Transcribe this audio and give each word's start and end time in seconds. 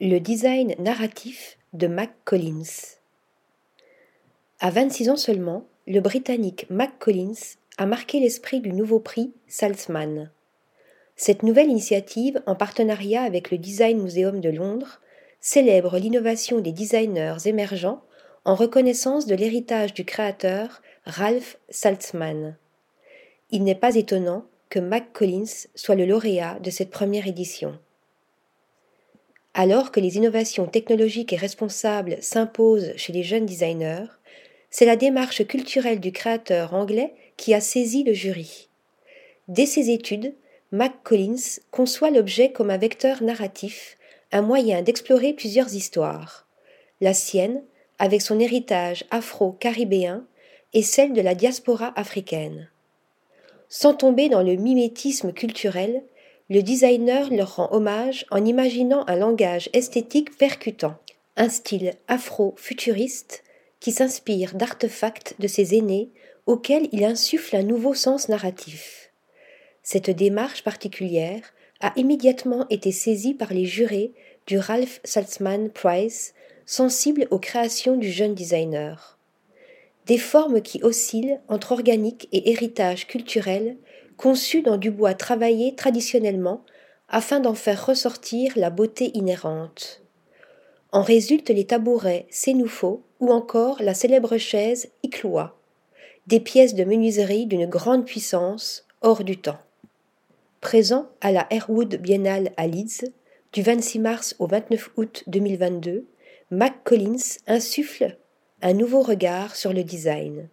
Le 0.00 0.20
design 0.20 0.76
narratif 0.78 1.58
de 1.72 1.88
Mac 1.88 2.12
Collins. 2.24 2.62
À 4.60 4.70
26 4.70 5.10
ans 5.10 5.16
seulement, 5.16 5.66
le 5.88 5.98
Britannique 5.98 6.66
Mac 6.70 7.00
Collins 7.00 7.56
a 7.78 7.86
marqué 7.86 8.20
l'esprit 8.20 8.60
du 8.60 8.72
nouveau 8.72 9.00
prix 9.00 9.32
Salzman. 9.48 10.30
Cette 11.16 11.42
nouvelle 11.42 11.68
initiative, 11.68 12.40
en 12.46 12.54
partenariat 12.54 13.22
avec 13.22 13.50
le 13.50 13.58
Design 13.58 14.00
Museum 14.00 14.40
de 14.40 14.50
Londres, 14.50 15.00
célèbre 15.40 15.98
l'innovation 15.98 16.60
des 16.60 16.70
designers 16.70 17.38
émergents 17.46 18.04
en 18.44 18.54
reconnaissance 18.54 19.26
de 19.26 19.34
l'héritage 19.34 19.94
du 19.94 20.04
créateur 20.04 20.80
Ralph 21.06 21.58
Salzman. 21.70 22.56
Il 23.50 23.64
n'est 23.64 23.74
pas 23.74 23.96
étonnant 23.96 24.44
que 24.70 24.78
Mac 24.78 25.12
Collins 25.12 25.66
soit 25.74 25.96
le 25.96 26.06
lauréat 26.06 26.60
de 26.60 26.70
cette 26.70 26.90
première 26.90 27.26
édition. 27.26 27.80
Alors 29.60 29.90
que 29.90 29.98
les 29.98 30.18
innovations 30.18 30.66
technologiques 30.66 31.32
et 31.32 31.36
responsables 31.36 32.18
s'imposent 32.20 32.92
chez 32.94 33.12
les 33.12 33.24
jeunes 33.24 33.44
designers, 33.44 34.06
c'est 34.70 34.86
la 34.86 34.94
démarche 34.94 35.44
culturelle 35.48 35.98
du 35.98 36.12
créateur 36.12 36.74
anglais 36.74 37.12
qui 37.36 37.54
a 37.54 37.60
saisi 37.60 38.04
le 38.04 38.12
jury. 38.12 38.68
Dès 39.48 39.66
ses 39.66 39.90
études, 39.90 40.32
Mac 40.70 41.02
Collins 41.02 41.58
conçoit 41.72 42.12
l'objet 42.12 42.52
comme 42.52 42.70
un 42.70 42.76
vecteur 42.76 43.20
narratif, 43.20 43.98
un 44.30 44.42
moyen 44.42 44.82
d'explorer 44.82 45.32
plusieurs 45.32 45.74
histoires. 45.74 46.46
La 47.00 47.12
sienne, 47.12 47.64
avec 47.98 48.22
son 48.22 48.38
héritage 48.38 49.06
afro-caribéen, 49.10 50.24
et 50.72 50.82
celle 50.82 51.14
de 51.14 51.20
la 51.20 51.34
diaspora 51.34 51.92
africaine. 51.96 52.70
Sans 53.68 53.94
tomber 53.94 54.28
dans 54.28 54.44
le 54.44 54.54
mimétisme 54.54 55.32
culturel, 55.32 56.04
le 56.50 56.62
designer 56.62 57.30
leur 57.30 57.56
rend 57.56 57.68
hommage 57.72 58.24
en 58.30 58.44
imaginant 58.44 59.04
un 59.06 59.16
langage 59.16 59.68
esthétique 59.74 60.36
percutant, 60.38 60.96
un 61.36 61.48
style 61.48 61.92
afro-futuriste 62.08 63.44
qui 63.80 63.92
s'inspire 63.92 64.54
d'artefacts 64.54 65.34
de 65.38 65.46
ses 65.46 65.76
aînés 65.76 66.10
auxquels 66.46 66.88
il 66.92 67.04
insuffle 67.04 67.56
un 67.56 67.62
nouveau 67.62 67.92
sens 67.92 68.28
narratif. 68.28 69.12
Cette 69.82 70.10
démarche 70.10 70.64
particulière 70.64 71.54
a 71.80 71.92
immédiatement 71.96 72.66
été 72.70 72.92
saisie 72.92 73.34
par 73.34 73.52
les 73.52 73.66
jurés 73.66 74.12
du 74.46 74.58
Ralph 74.58 75.00
Salzman 75.04 75.70
Prize, 75.70 76.32
sensibles 76.64 77.28
aux 77.30 77.38
créations 77.38 77.96
du 77.96 78.10
jeune 78.10 78.34
designer. 78.34 79.17
Des 80.08 80.18
formes 80.18 80.62
qui 80.62 80.82
oscillent 80.82 81.38
entre 81.48 81.72
organique 81.72 82.28
et 82.32 82.50
héritage 82.50 83.06
culturel 83.06 83.76
conçu 84.16 84.62
dans 84.62 84.78
du 84.78 84.90
bois 84.90 85.12
travaillé 85.12 85.74
traditionnellement 85.74 86.64
afin 87.10 87.40
d'en 87.40 87.54
faire 87.54 87.86
ressortir 87.86 88.52
la 88.56 88.70
beauté 88.70 89.10
inhérente. 89.12 90.02
En 90.92 91.02
résultent 91.02 91.50
les 91.50 91.66
tabourets 91.66 92.26
Sénoufo 92.30 93.02
ou 93.20 93.30
encore 93.30 93.82
la 93.82 93.92
célèbre 93.92 94.38
chaise 94.38 94.88
Icloa, 95.02 95.54
des 96.26 96.40
pièces 96.40 96.74
de 96.74 96.84
menuiserie 96.84 97.44
d'une 97.44 97.66
grande 97.66 98.06
puissance 98.06 98.86
hors 99.02 99.24
du 99.24 99.36
temps. 99.36 99.58
Présent 100.62 101.08
à 101.20 101.32
la 101.32 101.46
Airwood 101.50 101.96
Biennale 101.96 102.52
à 102.56 102.66
Leeds, 102.66 103.12
du 103.52 103.60
26 103.60 103.98
mars 103.98 104.36
au 104.38 104.46
29 104.46 104.90
août 104.96 105.24
2022, 105.26 106.06
Mac 106.50 106.82
Collins 106.84 107.36
insuffle 107.46 108.16
un 108.60 108.72
nouveau 108.72 109.02
regard 109.02 109.54
sur 109.54 109.72
le 109.72 109.84
design, 109.84 110.48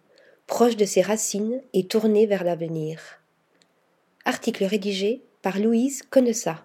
proche 0.46 0.76
de 0.76 0.84
ses 0.84 1.02
racines 1.02 1.60
et 1.72 1.86
tourné 1.86 2.26
vers 2.26 2.44
l'avenir. 2.44 3.00
Article 4.24 4.64
rédigé 4.64 5.22
par 5.42 5.58
Louise 5.58 6.02
Connessa. 6.08 6.64